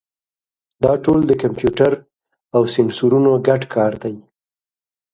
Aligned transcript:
دا 0.83 0.93
ټول 1.03 1.19
د 1.25 1.31
کمپیوټر 1.43 1.91
او 2.55 2.61
سینسرونو 2.73 3.31
ګډ 3.47 3.61
کار 3.73 3.93
دی. 4.03 4.15